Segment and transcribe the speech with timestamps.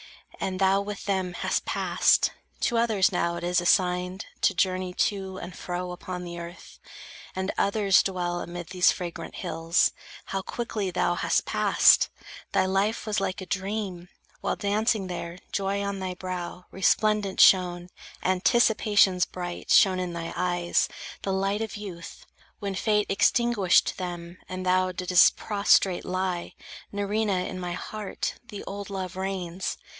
[0.39, 2.31] And thou with them Hast passed.
[2.61, 6.79] To others now it is assigned To journey to and fro upon the earth,
[7.35, 9.91] And others dwell amid these fragrant hills.
[10.25, 12.09] How quickly thou hast passed!
[12.53, 14.09] Thy life was like A dream.
[14.39, 17.89] While dancing there, joy on thy brow Resplendent shone,
[18.23, 20.89] anticipations bright Shone in thy eyes,
[21.21, 22.25] the light of youth,
[22.57, 26.55] when Fate Extinguished them, and thou didst prostrate lie.
[26.91, 29.77] Nerina, in my heart the old love reigns.